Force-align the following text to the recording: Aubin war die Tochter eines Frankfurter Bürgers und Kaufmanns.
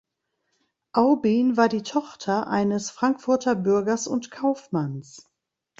Aubin 0.93 1.57
war 1.57 1.69
die 1.69 1.83
Tochter 1.83 2.47
eines 2.47 2.89
Frankfurter 2.89 3.53
Bürgers 3.53 4.07
und 4.07 4.31
Kaufmanns. 4.31 5.29